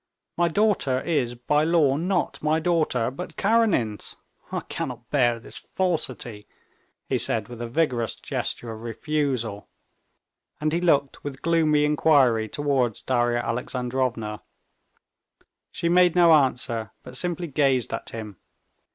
[0.35, 4.15] My daughter is by law not my daughter, but Karenin's.
[4.51, 6.47] I cannot bear this falsity!"
[7.07, 9.69] he said, with a vigorous gesture of refusal,
[10.59, 14.41] and he looked with gloomy inquiry towards Darya Alexandrovna.
[15.71, 18.37] She made no answer, but simply gazed at him.